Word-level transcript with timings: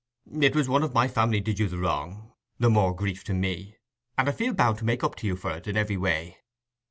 It 0.39 0.55
was 0.55 0.67
one 0.67 0.81
of 0.81 0.95
my 0.95 1.07
family 1.07 1.41
did 1.41 1.59
you 1.59 1.67
the 1.69 1.77
wrong—the 1.77 2.69
more 2.71 2.95
grief 2.95 3.23
to 3.25 3.35
me—and 3.35 4.27
I 4.27 4.31
feel 4.31 4.51
bound 4.55 4.79
to 4.79 4.83
make 4.85 5.03
up 5.03 5.13
to 5.17 5.27
you 5.27 5.35
for 5.35 5.51
it 5.51 5.67
in 5.67 5.77
every 5.77 5.95
way. 5.97 6.37